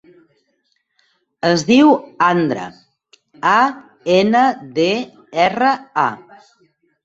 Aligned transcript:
Es 1.49 1.65
diu 1.67 1.91
Andra: 2.29 2.65
a, 3.53 3.53
ena, 4.17 4.45
de, 4.81 4.91
erra, 5.49 5.79
a. 6.09 6.11